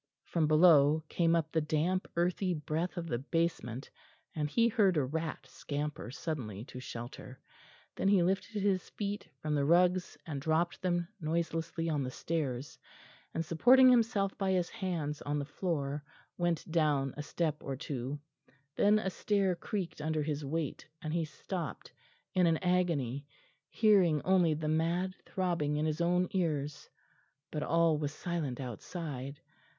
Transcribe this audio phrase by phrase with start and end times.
[0.23, 3.91] From below came up the damp earthy breath of the basement,
[4.33, 7.39] and he heard a rat scamper suddenly to shelter.
[7.97, 12.79] Then he lifted his feet from the rugs and dropped them noiselessly on the stairs,
[13.35, 16.03] and supporting himself by his hands on the floor
[16.35, 18.17] went down a step or two.
[18.77, 21.93] Then a stair creaked under his weight; and he stopped
[22.33, 23.27] in an agony,
[23.69, 26.89] hearing only the mad throbbing in his own ears.
[27.51, 29.39] But all was silent outside.